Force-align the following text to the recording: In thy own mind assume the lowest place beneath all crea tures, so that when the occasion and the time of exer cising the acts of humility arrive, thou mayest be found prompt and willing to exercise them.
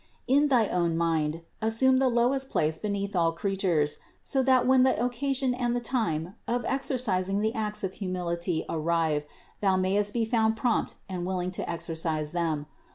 In 0.25 0.47
thy 0.47 0.67
own 0.67 0.97
mind 0.97 1.43
assume 1.61 1.99
the 1.99 2.09
lowest 2.09 2.49
place 2.49 2.79
beneath 2.79 3.15
all 3.15 3.31
crea 3.31 3.55
tures, 3.55 3.97
so 4.23 4.41
that 4.41 4.65
when 4.65 4.81
the 4.81 4.99
occasion 4.99 5.53
and 5.53 5.75
the 5.75 5.79
time 5.79 6.33
of 6.47 6.63
exer 6.63 6.95
cising 6.95 7.39
the 7.43 7.53
acts 7.53 7.83
of 7.83 7.93
humility 7.93 8.65
arrive, 8.67 9.25
thou 9.61 9.77
mayest 9.77 10.11
be 10.11 10.25
found 10.25 10.57
prompt 10.57 10.95
and 11.07 11.23
willing 11.27 11.51
to 11.51 11.69
exercise 11.69 12.31
them. 12.31 12.65